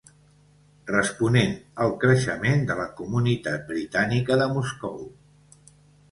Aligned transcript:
Responent 0.91 1.51
al 1.83 1.91
creixement 2.03 2.63
de 2.71 2.77
la 2.79 2.87
comunitat 3.01 3.67
britànica 3.73 4.39
de 4.41 4.47
Moscou. 4.55 5.05